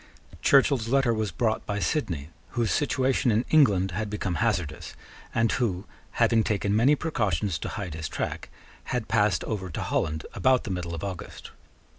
Churchill's 0.41 0.87
letter 0.87 1.13
was 1.13 1.29
brought 1.29 1.63
by 1.67 1.77
Sidney, 1.77 2.29
whose 2.57 2.71
situation 2.71 3.29
in 3.29 3.45
England 3.51 3.91
had 3.91 4.09
become 4.09 4.33
hazardous, 4.41 4.95
and 5.31 5.51
who, 5.51 5.85
having 6.13 6.43
taken 6.43 6.75
many 6.75 6.95
precautions 6.95 7.59
to 7.59 7.69
hide 7.69 7.93
his 7.93 8.09
track, 8.09 8.49
had 8.85 9.07
passed 9.07 9.43
over 9.43 9.69
to 9.69 9.83
Holland 9.83 10.25
about 10.33 10.63
the 10.63 10.71
middle 10.71 10.95
of 10.95 11.03
August. 11.03 11.51